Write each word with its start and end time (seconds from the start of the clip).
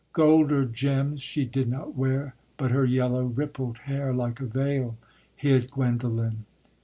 Gold 0.13 0.51
or 0.51 0.65
gems 0.65 1.21
she 1.21 1.45
did 1.45 1.69
not 1.69 1.95
wear, 1.95 2.33
But 2.57 2.71
her 2.71 2.85
yellow 2.85 3.23
rippled 3.23 3.77
hair, 3.77 4.11
Like 4.15 4.39
a 4.39 4.47
veil, 4.47 4.97
hid 5.35 5.69
Guendolen! 5.69 6.45